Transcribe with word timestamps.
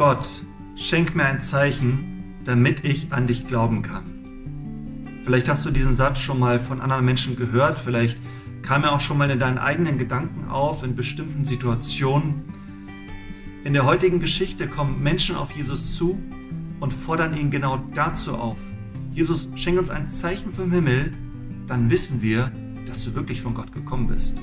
Gott, 0.00 0.26
schenk 0.76 1.14
mir 1.14 1.26
ein 1.26 1.42
Zeichen, 1.42 2.40
damit 2.46 2.86
ich 2.86 3.12
an 3.12 3.26
dich 3.26 3.46
glauben 3.46 3.82
kann. 3.82 5.20
Vielleicht 5.24 5.46
hast 5.46 5.66
du 5.66 5.70
diesen 5.70 5.94
Satz 5.94 6.20
schon 6.20 6.38
mal 6.38 6.58
von 6.58 6.80
anderen 6.80 7.04
Menschen 7.04 7.36
gehört, 7.36 7.78
vielleicht 7.78 8.16
kam 8.62 8.84
er 8.84 8.92
auch 8.92 9.02
schon 9.02 9.18
mal 9.18 9.28
in 9.28 9.38
deinen 9.38 9.58
eigenen 9.58 9.98
Gedanken 9.98 10.48
auf, 10.48 10.82
in 10.84 10.96
bestimmten 10.96 11.44
Situationen. 11.44 12.44
In 13.62 13.74
der 13.74 13.84
heutigen 13.84 14.20
Geschichte 14.20 14.68
kommen 14.68 15.02
Menschen 15.02 15.36
auf 15.36 15.52
Jesus 15.52 15.94
zu 15.94 16.18
und 16.80 16.94
fordern 16.94 17.36
ihn 17.36 17.50
genau 17.50 17.84
dazu 17.94 18.36
auf. 18.36 18.56
Jesus, 19.12 19.50
schenk 19.54 19.78
uns 19.78 19.90
ein 19.90 20.08
Zeichen 20.08 20.54
vom 20.54 20.72
Himmel, 20.72 21.12
dann 21.66 21.90
wissen 21.90 22.22
wir, 22.22 22.50
dass 22.86 23.04
du 23.04 23.14
wirklich 23.14 23.42
von 23.42 23.52
Gott 23.52 23.74
gekommen 23.74 24.06
bist. 24.06 24.38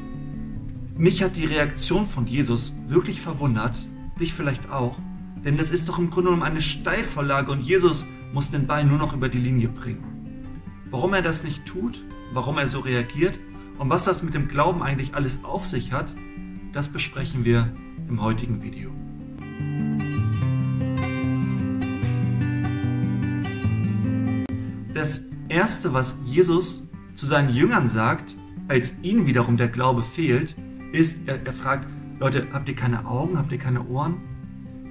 Mich 0.95 1.23
hat 1.23 1.35
die 1.35 1.45
Reaktion 1.45 2.05
von 2.05 2.27
Jesus 2.27 2.75
wirklich 2.85 3.19
verwundert, 3.21 3.87
dich 4.19 4.35
vielleicht 4.35 4.69
auch, 4.69 4.99
denn 5.43 5.57
das 5.57 5.71
ist 5.71 5.87
doch 5.89 5.99
im 5.99 6.09
Grunde 6.09 6.29
genommen 6.29 6.43
eine 6.43 6.61
Steilvorlage 6.61 7.51
und 7.51 7.61
Jesus 7.61 8.05
muss 8.33 8.51
den 8.51 8.67
Ball 8.67 8.83
nur 8.83 8.97
noch 8.97 9.13
über 9.13 9.29
die 9.29 9.37
Linie 9.37 9.69
bringen. 9.69 10.03
Warum 10.89 11.13
er 11.13 11.21
das 11.21 11.43
nicht 11.43 11.65
tut, 11.65 12.03
warum 12.33 12.57
er 12.57 12.67
so 12.67 12.79
reagiert 12.79 13.39
und 13.77 13.89
was 13.89 14.05
das 14.05 14.23
mit 14.23 14.33
dem 14.33 14.47
Glauben 14.47 14.81
eigentlich 14.81 15.15
alles 15.15 15.43
auf 15.43 15.67
sich 15.67 15.91
hat, 15.91 16.13
das 16.73 16.89
besprechen 16.89 17.43
wir 17.45 17.73
im 18.07 18.21
heutigen 18.21 18.61
Video. 18.63 18.91
Das 24.93 25.25
Erste, 25.49 25.93
was 25.93 26.17
Jesus 26.25 26.83
zu 27.15 27.25
seinen 27.25 27.53
Jüngern 27.53 27.87
sagt, 27.89 28.35
als 28.67 28.93
ihnen 29.01 29.27
wiederum 29.27 29.57
der 29.57 29.67
Glaube 29.67 30.01
fehlt, 30.01 30.55
ist, 30.91 31.19
er, 31.27 31.45
er 31.45 31.53
fragt, 31.53 31.87
Leute, 32.19 32.47
habt 32.51 32.67
ihr 32.67 32.75
keine 32.75 33.05
Augen, 33.05 33.37
habt 33.37 33.51
ihr 33.51 33.57
keine 33.57 33.85
Ohren? 33.87 34.17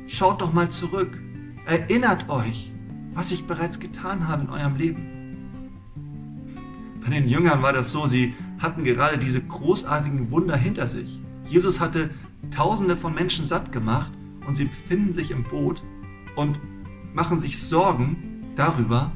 Schaut 0.06 0.40
doch 0.40 0.52
mal 0.52 0.70
zurück. 0.70 1.18
Erinnert 1.66 2.28
euch, 2.28 2.72
was 3.14 3.32
ich 3.32 3.46
bereits 3.46 3.80
getan 3.80 4.28
habe 4.28 4.42
in 4.42 4.50
eurem 4.50 4.76
Leben. 4.76 5.06
Bei 7.02 7.10
den 7.10 7.28
Jüngern 7.28 7.62
war 7.62 7.72
das 7.72 7.92
so, 7.92 8.06
sie 8.06 8.34
hatten 8.58 8.84
gerade 8.84 9.18
diese 9.18 9.40
großartigen 9.40 10.30
Wunder 10.30 10.56
hinter 10.56 10.86
sich. 10.86 11.20
Jesus 11.48 11.80
hatte 11.80 12.10
Tausende 12.50 12.96
von 12.96 13.14
Menschen 13.14 13.46
satt 13.46 13.72
gemacht 13.72 14.12
und 14.46 14.56
sie 14.56 14.64
befinden 14.64 15.12
sich 15.12 15.30
im 15.30 15.42
Boot 15.42 15.82
und 16.36 16.58
machen 17.12 17.38
sich 17.38 17.60
Sorgen 17.60 18.44
darüber, 18.54 19.12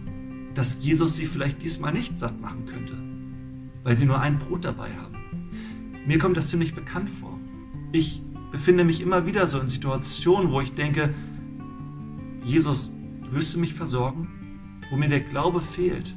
dass 0.55 0.79
Jesus 0.81 1.17
sie 1.17 1.27
vielleicht 1.27 1.63
diesmal 1.63 1.93
nicht 1.93 2.19
satt 2.19 2.41
machen 2.41 2.67
könnte, 2.67 2.97
weil 3.85 3.97
sie 3.97 4.07
nur 4.07 4.21
ein 4.21 4.39
Brot 4.39 4.65
dabei 4.65 4.91
haben. 4.95 5.15
Mir 6.07 6.19
kommt 6.19 6.37
das 6.37 6.49
ziemlich 6.49 6.75
bekannt 6.75 7.09
vor. 7.09 7.39
Ich 7.93 8.23
befinde 8.51 8.85
mich 8.85 9.01
immer 9.01 9.27
wieder 9.27 9.47
so 9.47 9.59
in 9.59 9.69
Situationen, 9.69 10.51
wo 10.51 10.61
ich 10.61 10.75
denke, 10.75 11.15
Jesus, 12.45 12.91
wirst 13.31 13.55
du 13.55 13.61
mich 13.61 13.75
versorgen? 13.75 14.29
Wo 14.91 14.97
mir 14.97 15.09
der 15.09 15.21
Glaube 15.21 15.61
fehlt. 15.61 16.15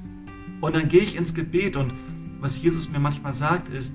Und 0.61 0.75
dann 0.75 0.89
gehe 0.89 1.01
ich 1.01 1.15
ins 1.15 1.33
Gebet 1.33 1.75
und 1.75 1.93
was 2.39 2.61
Jesus 2.61 2.89
mir 2.89 2.99
manchmal 2.99 3.33
sagt 3.33 3.69
ist, 3.73 3.93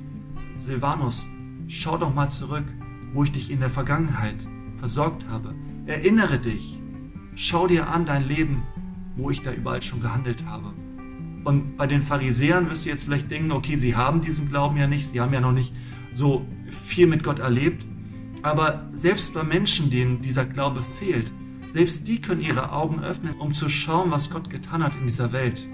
Silvanus, 0.57 1.29
schau 1.67 1.99
doch 1.99 2.15
mal 2.15 2.31
zurück, 2.31 2.65
wo 3.13 3.25
ich 3.25 3.33
dich 3.33 3.51
in 3.51 3.61
der 3.61 3.71
Vergangenheit 3.71 4.47
versorgt 4.77 5.27
habe. 5.29 5.55
Erinnere 5.87 6.39
dich. 6.39 6.79
Schau 7.35 7.67
dir 7.67 7.89
an 7.89 8.05
dein 8.05 8.27
Leben, 8.27 8.63
wo 9.17 9.31
ich 9.31 9.43
da 9.43 9.53
überall 9.53 9.83
schon 9.83 10.01
gehandelt 10.01 10.45
habe. 10.47 10.73
Und 11.45 11.77
bei 11.77 11.87
den 11.87 12.03
Pharisäern 12.03 12.69
wirst 12.69 12.85
du 12.85 12.91
jetzt 12.91 13.05
vielleicht 13.05 13.31
denken, 13.31 13.53
okay, 13.53 13.77
sie 13.77 13.97
haben 13.97 14.21
diesen 14.21 14.49
Glauben 14.49 14.77
ja 14.77 14.87
nicht, 14.87 15.09
sie 15.09 15.21
haben 15.21 15.33
ja 15.33 15.41
noch 15.41 15.53
nicht 15.53 15.73
so 16.15 16.45
viel 16.69 17.07
mit 17.07 17.23
Gott 17.23 17.39
erlebt. 17.39 17.85
Aber 18.43 18.89
selbst 18.93 19.35
bei 19.35 19.43
Menschen, 19.43 19.91
denen 19.91 20.23
dieser 20.23 20.45
Glaube 20.45 20.81
fehlt, 20.99 21.33
selbst 21.71 22.09
die 22.09 22.21
können 22.21 22.41
ihre 22.41 22.73
Augen 22.73 23.03
öffnen, 23.03 23.35
um 23.39 23.53
zu 23.53 23.69
schauen, 23.69 24.11
was 24.11 24.31
Gott 24.31 24.49
getan 24.49 24.83
hat 24.83 24.93
in 25.01 25.07
dieser 25.07 25.33
Welt. 25.33 25.69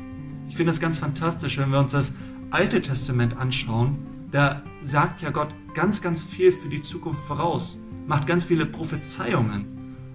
Ich 0.48 0.56
finde 0.56 0.72
das 0.72 0.80
ganz 0.80 0.98
fantastisch, 0.98 1.58
wenn 1.58 1.70
wir 1.70 1.78
uns 1.78 1.92
das 1.92 2.12
Alte 2.50 2.82
Testament 2.82 3.36
anschauen. 3.36 3.98
Da 4.30 4.62
sagt 4.82 5.22
ja 5.22 5.30
Gott 5.30 5.48
ganz, 5.74 6.00
ganz 6.00 6.22
viel 6.22 6.52
für 6.52 6.68
die 6.68 6.82
Zukunft 6.82 7.22
voraus, 7.22 7.78
macht 8.06 8.26
ganz 8.26 8.44
viele 8.44 8.66
Prophezeiungen. 8.66 9.66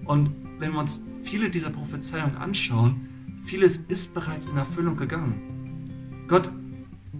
Und 0.04 0.30
wenn 0.58 0.72
wir 0.72 0.80
uns 0.80 1.02
viele 1.22 1.50
dieser 1.50 1.70
Prophezeiungen 1.70 2.36
anschauen, 2.36 3.08
vieles 3.44 3.76
ist 3.76 4.12
bereits 4.12 4.46
in 4.46 4.56
Erfüllung 4.56 4.96
gegangen. 4.96 6.24
Gott 6.28 6.50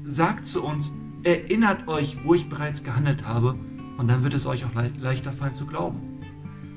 sagt 0.05 0.47
zu 0.47 0.63
uns, 0.63 0.93
erinnert 1.23 1.89
euch, 1.89 2.25
wo 2.25 2.35
ich 2.35 2.49
bereits 2.49 2.83
gehandelt 2.83 3.27
habe 3.27 3.57
und 4.01 4.09
dann 4.09 4.25
wird 4.25 4.33
es 4.33 4.47
euch 4.47 4.65
auch 4.65 4.75
le 4.75 4.91
leichter 4.99 5.31
fallen 5.31 5.55
zu 5.55 5.67
glauben. 5.67 6.01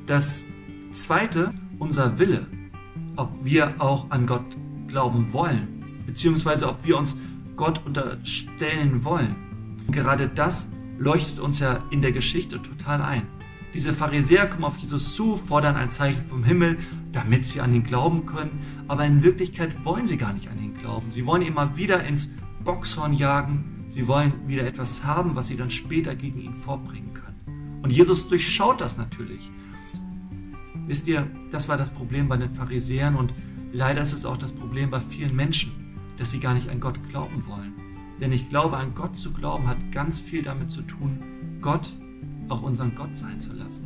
Das 0.07 0.43
zweite, 0.91 1.53
unser 1.79 2.19
Wille, 2.19 2.47
ob 3.15 3.29
wir 3.43 3.75
auch 3.79 4.11
an 4.11 4.27
Gott 4.27 4.45
glauben 4.89 5.31
wollen, 5.31 5.85
beziehungsweise 6.05 6.67
ob 6.67 6.85
wir 6.85 6.97
uns 6.97 7.15
Gott 7.55 7.79
unterstellen 7.85 9.05
wollen. 9.05 9.35
Gerade 9.89 10.27
das 10.27 10.69
leuchtet 10.99 11.39
uns 11.39 11.59
ja 11.59 11.79
in 11.91 12.01
der 12.01 12.11
Geschichte 12.11 12.61
total 12.61 13.01
ein. 13.01 13.25
Diese 13.73 13.93
Pharisäer 13.93 14.47
kommen 14.47 14.65
auf 14.65 14.77
Jesus 14.77 15.15
zu, 15.15 15.37
fordern 15.37 15.77
ein 15.77 15.91
Zeichen 15.91 16.25
vom 16.25 16.43
Himmel, 16.43 16.77
damit 17.13 17.47
sie 17.47 17.61
an 17.61 17.73
ihn 17.73 17.83
glauben 17.83 18.25
können, 18.25 18.83
aber 18.89 19.05
in 19.05 19.23
Wirklichkeit 19.23 19.85
wollen 19.85 20.07
sie 20.07 20.17
gar 20.17 20.33
nicht 20.33 20.49
an 20.49 20.61
ihn 20.61 20.73
glauben. 20.73 21.09
Sie 21.13 21.25
wollen 21.25 21.41
ihn 21.41 21.53
mal 21.53 21.77
wieder 21.77 22.03
ins 22.03 22.33
Boxhorn 22.65 23.13
jagen, 23.13 23.72
Sie 23.93 24.07
wollen 24.07 24.47
wieder 24.47 24.65
etwas 24.65 25.03
haben, 25.03 25.35
was 25.35 25.45
sie 25.45 25.55
dann 25.55 25.69
später 25.69 26.15
gegen 26.15 26.41
ihn 26.41 26.55
vorbringen 26.55 27.13
können. 27.13 27.79
Und 27.83 27.91
Jesus 27.91 28.27
durchschaut 28.27 28.81
das 28.81 28.97
natürlich. 28.97 29.51
Wisst 30.87 31.07
ihr, 31.07 31.27
das 31.51 31.69
war 31.69 31.77
das 31.77 31.91
Problem 31.91 32.27
bei 32.27 32.37
den 32.37 32.49
Pharisäern 32.49 33.15
und 33.15 33.35
leider 33.71 34.01
ist 34.01 34.11
es 34.11 34.25
auch 34.25 34.37
das 34.37 34.51
Problem 34.51 34.89
bei 34.89 34.99
vielen 34.99 35.35
Menschen, 35.35 35.93
dass 36.17 36.31
sie 36.31 36.39
gar 36.39 36.55
nicht 36.55 36.69
an 36.69 36.79
Gott 36.79 36.97
glauben 37.11 37.45
wollen. 37.45 37.73
Denn 38.19 38.31
ich 38.31 38.49
glaube, 38.49 38.77
an 38.77 38.95
Gott 38.95 39.15
zu 39.15 39.31
glauben 39.31 39.67
hat 39.67 39.77
ganz 39.91 40.19
viel 40.19 40.41
damit 40.41 40.71
zu 40.71 40.81
tun, 40.81 41.19
Gott 41.61 41.87
auch 42.49 42.63
unseren 42.63 42.95
Gott 42.95 43.15
sein 43.15 43.39
zu 43.39 43.53
lassen. 43.53 43.85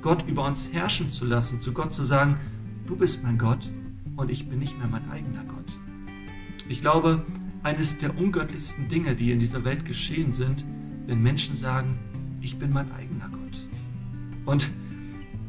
Gott 0.00 0.26
über 0.26 0.46
uns 0.46 0.72
herrschen 0.72 1.10
zu 1.10 1.26
lassen, 1.26 1.60
zu 1.60 1.74
Gott 1.74 1.92
zu 1.92 2.04
sagen, 2.04 2.38
du 2.86 2.96
bist 2.96 3.22
mein 3.22 3.36
Gott 3.36 3.70
und 4.16 4.30
ich 4.30 4.48
bin 4.48 4.60
nicht 4.60 4.78
mehr 4.78 4.88
mein 4.88 5.10
eigener 5.10 5.44
Gott. 5.44 5.76
Ich 6.70 6.80
glaube, 6.80 7.22
eines 7.66 7.98
der 7.98 8.16
ungöttlichsten 8.16 8.88
Dinge, 8.88 9.16
die 9.16 9.32
in 9.32 9.40
dieser 9.40 9.64
Welt 9.64 9.84
geschehen 9.84 10.32
sind, 10.32 10.64
wenn 11.08 11.20
Menschen 11.20 11.56
sagen, 11.56 11.98
ich 12.40 12.60
bin 12.60 12.72
mein 12.72 12.92
eigener 12.92 13.28
Gott. 13.28 13.66
Und 14.44 14.70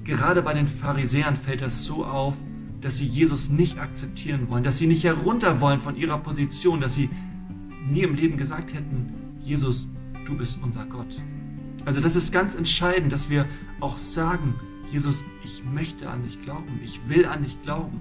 gerade 0.04 0.42
bei 0.42 0.56
den 0.56 0.68
Pharisäern 0.68 1.38
fällt 1.38 1.62
das 1.62 1.86
so 1.86 2.04
auf, 2.04 2.34
dass 2.82 2.98
sie 2.98 3.06
Jesus 3.06 3.50
nicht 3.50 3.78
akzeptieren 3.78 4.50
wollen, 4.50 4.64
dass 4.64 4.80
sie 4.80 4.88
nicht 4.88 5.04
herunter 5.04 5.62
wollen 5.62 5.80
von 5.80 5.96
ihrer 5.96 6.18
Position, 6.18 6.82
dass 6.82 6.96
sie 6.96 7.08
nie 7.88 8.02
im 8.02 8.16
Leben 8.16 8.36
gesagt 8.36 8.74
hätten, 8.74 9.14
Jesus, 9.44 9.88
du 10.26 10.36
bist 10.36 10.58
unser 10.64 10.86
Gott. 10.86 11.22
Also 11.86 12.02
das 12.02 12.16
ist 12.16 12.32
ganz 12.32 12.56
entscheidend, 12.56 13.12
dass 13.12 13.30
wir 13.30 13.46
auch 13.80 13.98
sagen, 13.98 14.56
Jesus, 14.92 15.24
ich 15.46 15.64
möchte 15.64 16.10
an 16.10 16.24
dich 16.24 16.42
glauben, 16.42 16.80
ich 16.84 17.00
will 17.08 17.28
an 17.28 17.44
dich 17.44 17.62
glauben. 17.62 18.00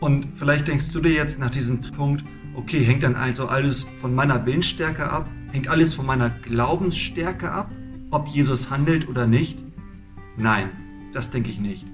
Und 0.00 0.28
vielleicht 0.32 0.68
denkst 0.68 0.90
du 0.90 1.00
dir 1.00 1.12
jetzt 1.12 1.38
nach 1.38 1.50
diesem 1.50 1.82
Punkt, 1.82 2.24
Okay, 2.54 2.82
hängt 2.84 3.02
dann 3.02 3.16
also 3.16 3.46
alles 3.48 3.84
von 3.84 4.14
meiner 4.14 4.44
Willensstärke 4.44 5.10
ab? 5.10 5.28
Hängt 5.52 5.68
alles 5.68 5.94
von 5.94 6.06
meiner 6.06 6.30
Glaubensstärke 6.30 7.50
ab, 7.50 7.70
ob 8.10 8.28
Jesus 8.28 8.70
handelt 8.70 9.08
oder 9.08 9.26
nicht? 9.26 9.58
Nein, 10.36 10.70
das 11.12 11.30
denke 11.30 11.50
ich 11.50 11.58
nicht. 11.58 11.86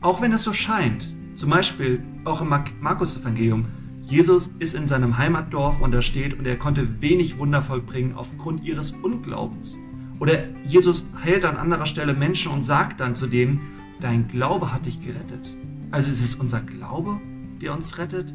Auch 0.00 0.20
wenn 0.20 0.32
es 0.32 0.44
so 0.44 0.52
scheint, 0.52 1.14
zum 1.36 1.50
Beispiel 1.50 2.02
auch 2.24 2.40
im 2.40 2.52
Markus-Evangelium, 2.80 3.66
Jesus 4.02 4.50
ist 4.58 4.74
in 4.74 4.88
seinem 4.88 5.18
Heimatdorf 5.18 5.80
und 5.80 5.92
da 5.92 6.00
steht 6.00 6.38
und 6.38 6.46
er 6.46 6.56
konnte 6.56 7.00
wenig 7.00 7.38
Wunder 7.38 7.60
vollbringen 7.60 8.14
aufgrund 8.14 8.62
ihres 8.62 8.92
Unglaubens. 8.92 9.76
Oder 10.20 10.44
Jesus 10.66 11.04
heilt 11.24 11.44
an 11.44 11.56
anderer 11.56 11.86
Stelle 11.86 12.14
Menschen 12.14 12.52
und 12.52 12.62
sagt 12.62 13.00
dann 13.00 13.16
zu 13.16 13.26
denen, 13.26 13.60
dein 14.00 14.28
Glaube 14.28 14.72
hat 14.72 14.86
dich 14.86 15.00
gerettet. 15.00 15.48
Also 15.90 16.08
ist 16.08 16.22
es 16.22 16.34
unser 16.36 16.60
Glaube, 16.60 17.20
der 17.60 17.74
uns 17.74 17.98
rettet? 17.98 18.32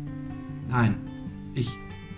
Nein, 0.69 0.95
ich 1.53 1.77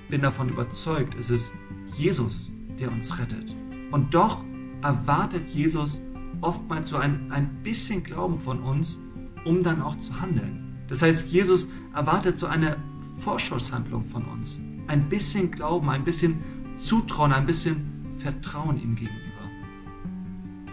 bin 0.10 0.22
davon 0.22 0.50
überzeugt, 0.50 1.16
es 1.16 1.30
ist 1.30 1.54
Jesus, 1.96 2.52
der 2.80 2.92
uns 2.92 3.18
rettet. 3.18 3.56
Und 3.92 4.14
doch 4.14 4.44
erwartet 4.82 5.48
Jesus 5.50 6.02
oftmals 6.42 6.90
so 6.90 6.98
ein, 6.98 7.32
ein 7.32 7.64
bisschen 7.64 8.04
Glauben 8.04 8.38
von 8.38 8.60
uns, 8.60 9.00
um 9.46 9.64
dann 9.64 9.82
auch 9.82 9.98
zu 9.98 10.20
handeln. 10.20 10.76
Das 10.88 11.02
heißt, 11.02 11.30
Jesus 11.30 11.68
erwartet 11.94 12.38
so 12.38 12.48
eine 12.48 12.78
Vorschusshandlung 13.20 14.04
von 14.04 14.26
uns. 14.26 14.62
Ein 14.88 15.10
bisschen 15.10 15.52
Glauben, 15.52 15.90
ein 15.90 16.04
bisschen 16.04 16.44
Zutrauen, 16.76 17.32
ein 17.32 17.46
bisschen 17.46 18.16
Vertrauen 18.18 18.78
ihm 18.78 18.96
gegenüber. 18.96 19.24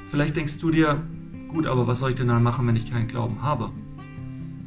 Vielleicht 0.09 0.37
denkst 0.37 0.59
du 0.59 0.71
dir, 0.71 1.03
gut, 1.49 1.67
aber 1.67 1.87
was 1.87 2.01
soll 2.01 2.11
ich 2.11 2.17
denn 2.17 2.29
dann 2.29 2.43
machen, 2.43 2.67
wenn 2.67 2.77
ich 2.77 2.91
keinen 2.91 3.07
Glauben 3.07 3.43
habe? 3.43 3.71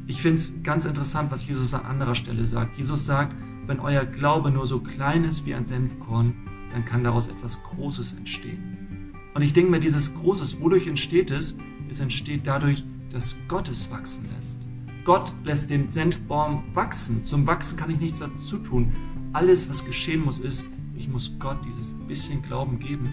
Ich 0.06 0.20
finde 0.20 0.36
es 0.36 0.62
ganz 0.62 0.84
interessant, 0.84 1.30
was 1.30 1.46
Jesus 1.46 1.72
an 1.72 1.86
anderer 1.86 2.14
Stelle 2.14 2.46
sagt. 2.46 2.76
Jesus 2.76 3.06
sagt, 3.06 3.34
wenn 3.66 3.80
euer 3.80 4.04
Glaube 4.04 4.50
nur 4.50 4.66
so 4.66 4.80
klein 4.80 5.24
ist 5.24 5.46
wie 5.46 5.54
ein 5.54 5.64
Senfkorn, 5.64 6.34
dann 6.72 6.84
kann 6.84 7.04
daraus 7.04 7.26
etwas 7.26 7.62
Großes 7.62 8.12
entstehen. 8.12 9.12
Und 9.34 9.42
ich 9.42 9.52
denke 9.54 9.70
mir, 9.70 9.80
dieses 9.80 10.14
Großes, 10.14 10.60
wodurch 10.60 10.86
entsteht 10.86 11.30
es? 11.30 11.56
Es 11.88 12.00
entsteht 12.00 12.46
dadurch, 12.46 12.84
dass 13.10 13.36
Gott 13.48 13.68
es 13.68 13.90
wachsen 13.90 14.28
lässt. 14.36 14.60
Gott 15.04 15.32
lässt 15.42 15.70
den 15.70 15.88
Senfbaum 15.90 16.64
wachsen. 16.74 17.24
Zum 17.24 17.46
Wachsen 17.46 17.76
kann 17.76 17.90
ich 17.90 17.98
nichts 17.98 18.18
dazu 18.18 18.58
tun. 18.58 18.92
Alles, 19.32 19.68
was 19.68 19.84
geschehen 19.84 20.24
muss, 20.24 20.38
ist, 20.38 20.66
ich 20.96 21.08
muss 21.08 21.32
Gott 21.38 21.58
dieses 21.66 21.92
bisschen 22.06 22.42
Glauben 22.42 22.78
geben 22.78 23.08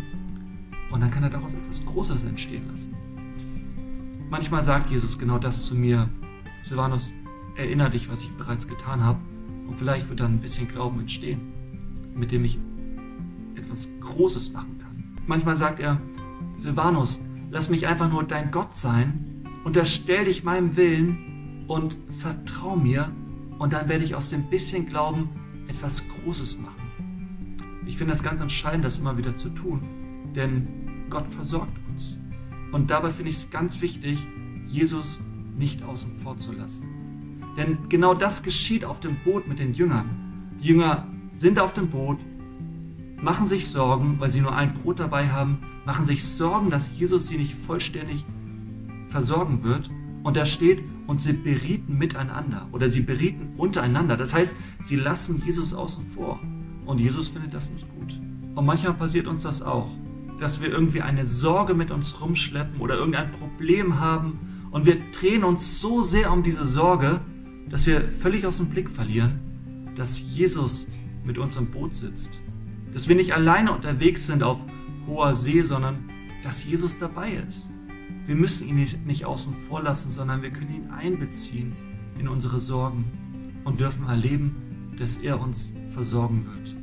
und 0.92 1.02
dann 1.02 1.10
kann 1.12 1.24
er 1.24 1.30
daraus 1.30 1.54
etwas 1.54 1.86
Großes 1.86 2.24
entstehen 2.24 2.68
lassen. 2.70 2.96
Manchmal 4.30 4.64
sagt 4.64 4.90
Jesus 4.92 5.18
genau 5.18 5.40
das 5.40 5.66
zu 5.66 5.76
mir. 5.76 6.10
Silvanus, 6.72 7.12
erinnere 7.58 7.90
dich, 7.90 8.10
was 8.10 8.24
ich 8.24 8.32
bereits 8.32 8.66
getan 8.66 9.04
habe 9.04 9.20
und 9.68 9.76
vielleicht 9.76 10.08
wird 10.08 10.22
dann 10.22 10.36
ein 10.36 10.40
bisschen 10.40 10.70
Glauben 10.70 11.02
entstehen, 11.02 11.52
mit 12.16 12.32
dem 12.32 12.46
ich 12.46 12.58
etwas 13.56 13.90
Großes 14.00 14.54
machen 14.54 14.78
kann. 14.80 15.18
Manchmal 15.28 15.58
sagt 15.58 15.82
er, 15.82 16.00
Silvanus, 16.56 17.20
lass 17.50 17.70
mich 17.70 17.88
einfach 17.88 18.10
nur 18.10 18.24
dein 18.24 18.52
Gott 18.52 18.74
sein, 18.74 19.44
unterstell 19.66 20.24
dich 20.24 20.46
meinem 20.46 20.78
Willen 20.78 21.66
und 21.68 21.98
vertrau 22.10 22.78
mir 22.78 23.12
und 23.60 23.74
dann 23.74 23.90
werde 23.90 24.06
ich 24.06 24.16
aus 24.16 24.30
dem 24.30 24.44
bisschen 24.44 24.86
Glauben 24.86 25.28
etwas 25.68 26.06
Großes 26.08 26.58
machen. 26.58 27.82
Ich 27.86 27.98
finde 27.98 28.14
es 28.14 28.24
ganz 28.24 28.40
entscheidend, 28.40 28.86
das 28.86 28.98
immer 28.98 29.18
wieder 29.18 29.36
zu 29.36 29.50
tun, 29.50 29.82
denn 30.38 30.70
Gott 31.10 31.28
versorgt 31.28 31.78
uns. 31.90 32.18
Und 32.72 32.90
dabei 32.92 33.10
finde 33.10 33.32
ich 33.32 33.36
es 33.36 33.50
ganz 33.50 33.82
wichtig, 33.82 34.26
Jesus 34.70 35.20
nicht 35.58 35.84
außen 35.84 36.14
vor 36.14 36.38
zu 36.38 36.52
lassen. 36.52 36.84
Denn 37.58 37.90
genau 37.90 38.14
das 38.14 38.44
geschieht 38.44 38.86
auf 38.86 39.00
dem 39.00 39.16
Boot 39.26 39.48
mit 39.48 39.60
den 39.60 39.74
Jüngern. 39.74 40.52
Die 40.62 40.68
Jünger 40.68 41.08
sind 41.34 41.60
auf 41.60 41.74
dem 41.74 41.90
Boot, 41.90 42.20
machen 43.22 43.48
sich 43.48 43.68
Sorgen, 43.68 44.20
weil 44.20 44.32
sie 44.32 44.42
nur 44.42 44.56
ein 44.56 44.74
Brot 44.74 45.00
dabei 45.00 45.30
haben, 45.30 45.60
machen 45.86 46.06
sich 46.06 46.24
Sorgen, 46.24 46.70
dass 46.70 46.92
Jesus 46.98 47.28
sie 47.28 47.38
nicht 47.38 47.54
vollständig 47.54 48.26
versorgen 49.10 49.64
wird. 49.64 49.90
Und 50.24 50.38
da 50.38 50.46
steht, 50.46 50.84
und 51.08 51.22
sie 51.22 51.34
berieten 51.34 51.98
miteinander 51.98 52.68
oder 52.72 52.90
sie 52.90 53.02
berieten 53.02 53.54
untereinander. 53.58 54.16
Das 54.16 54.34
heißt, 54.34 54.56
sie 54.80 54.96
lassen 54.96 55.42
Jesus 55.46 55.74
außen 55.74 56.06
vor. 56.06 56.40
Und 56.86 57.00
Jesus 57.00 57.28
findet 57.28 57.54
das 57.54 57.72
nicht 57.72 57.88
gut. 57.96 58.20
Und 58.56 58.66
manchmal 58.66 58.94
passiert 58.94 59.28
uns 59.28 59.44
das 59.44 59.62
auch, 59.62 59.90
dass 60.40 60.62
wir 60.62 60.70
irgendwie 60.70 61.02
eine 61.02 61.26
Sorge 61.26 61.74
mit 61.74 61.92
uns 61.92 62.22
rumschleppen 62.22 62.80
oder 62.80 62.96
irgendein 62.96 63.32
Problem 63.32 64.00
haben 64.00 64.40
und 64.72 64.86
wir 64.86 65.00
drehen 65.12 65.44
uns 65.44 65.80
so 65.80 66.02
sehr 66.02 66.32
um 66.32 66.44
diese 66.44 66.66
Sorge, 66.66 67.22
dass 67.70 67.86
wir 67.86 68.12
völlig 68.12 68.46
aus 68.46 68.58
dem 68.58 68.70
Blick 68.70 68.90
verlieren, 68.90 69.40
dass 69.96 70.20
Jesus 70.20 70.88
mit 71.24 71.38
uns 71.38 71.58
im 71.58 71.68
Boot 71.68 71.94
sitzt. 71.94 72.40
Dass 72.94 73.08
wir 73.08 73.16
nicht 73.16 73.34
alleine 73.34 73.72
unterwegs 73.72 74.26
sind 74.26 74.44
auf 74.44 74.66
hoher 75.08 75.36
See, 75.36 75.62
sondern 75.62 76.06
dass 76.44 76.64
Jesus 76.64 76.98
dabei 77.00 77.32
ist. 77.48 77.70
Wir 78.26 78.36
müssen 78.36 78.68
ihn 78.68 78.76
nicht, 78.76 79.06
nicht 79.06 79.26
außen 79.26 79.54
vor 79.54 79.82
lassen, 79.82 80.12
sondern 80.12 80.42
wir 80.42 80.52
können 80.52 80.74
ihn 80.74 80.90
einbeziehen 80.90 81.74
in 82.20 82.28
unsere 82.28 82.60
Sorgen 82.60 83.06
und 83.64 83.80
dürfen 83.80 84.08
erleben, 84.08 84.94
dass 84.98 85.18
er 85.18 85.40
uns 85.40 85.74
versorgen 85.90 86.46
wird. 86.46 86.81